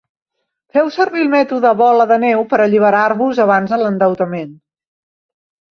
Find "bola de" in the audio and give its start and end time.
1.83-2.17